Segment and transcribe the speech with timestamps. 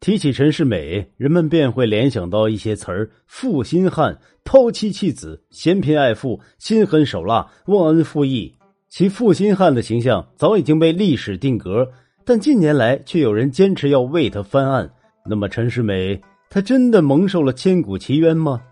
[0.00, 8.54] 提起陈世美，人们便会联想到一些词儿：负心汉、抛妻弃子、嫌贫爱富、心狠手辣、忘恩负义。
[8.88, 11.90] 其负心汉的形象早已经被历史定格，
[12.24, 14.88] 但近年来却有人坚持要为他翻案。
[15.28, 16.18] 那么，陈世美
[16.48, 18.62] 他真的蒙受了千古奇冤吗？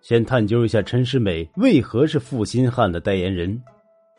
[0.00, 3.60] 先探究一下陈世美为何是负心汉的代言人。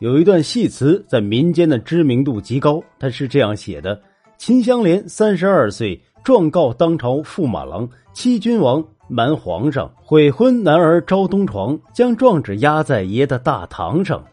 [0.01, 3.99] 有一段戏词在民间的知名度极高，他是这样写的：
[4.37, 5.99] 秦香莲三十二岁。
[6.29, 14.23] 状告当朝驸马郎欺君王瞒皇上悔婚男儿招东床，将状纸压在爷的大堂上。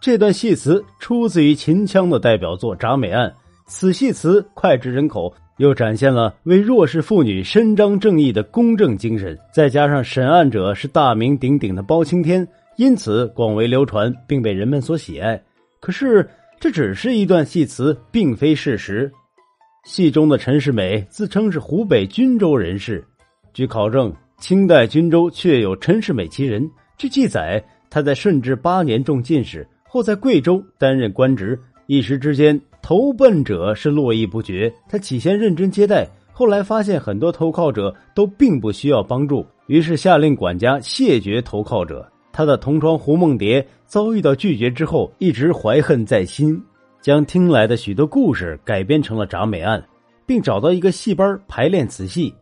[0.00, 3.28] 这段戏词出自于秦腔的代表作《铡美案》。
[3.66, 9.36] 此戏词脍炙人口，又展现了为弱势妇女伸张正义的公正精神。
[9.52, 15.42] 再加上审案者是大名鼎鼎的包青天，因此广为流传，并被人们所喜爱。
[15.80, 16.30] 可是，
[16.60, 19.10] 这只是一段戏词，并非事实。
[19.84, 23.04] 戏中的陈世美自称是湖北均州人士，
[23.52, 26.70] 据考证，清代均州确有陈世美其人。
[26.96, 31.58] 据记载，他在顺治八年中进士，后在贵州担任官职，
[31.88, 34.72] 一时之间投奔者是络绎不绝。
[34.88, 42.08] 他起先认真接待，后来发现很多投靠者都并不需要帮助，于是下令管家谢绝投靠者。
[42.32, 46.62] 他的同窗胡梦蝶遭遇到拒绝之后，一直怀恨在心。
[47.02, 49.80] 将听来的许多故事改编成了《铡美案》，
[50.24, 52.32] 并找到一个戏班排练此戏。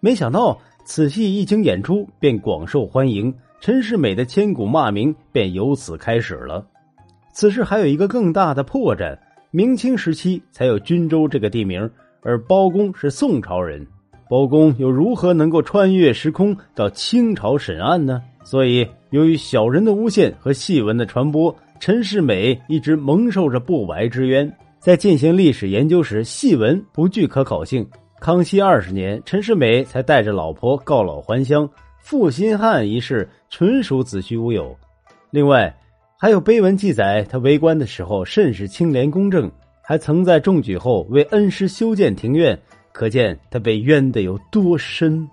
[0.00, 6.66] 没想到此戏一经演出便广受欢迎，陈世美的千古骂名便由此开始了。
[7.34, 9.18] 此事还有一个更大的破绽：
[9.50, 11.90] 明清时期才有均州这个地名，
[12.22, 13.86] 而包公是宋朝人，
[14.30, 18.22] 包公又如何能够穿越时空到清朝审案呢？
[18.44, 21.54] 所以，由于小人的诬陷和戏文的传播。
[21.78, 27.86] 陈世美一直蒙受着不白之冤，在进行历史研究时，戏文不具可考性。
[28.20, 31.68] 康熙二十年，陈世美才带着老婆告老还乡，
[32.00, 34.74] 负心汉一事纯属子虚乌有。
[35.30, 35.74] 另外，
[36.18, 39.50] 还有碑文记载，他为官的时候甚是清廉公正，
[39.82, 42.58] 还曾在中举后为恩师修建庭院，
[42.90, 45.28] 可见他被冤的有多深。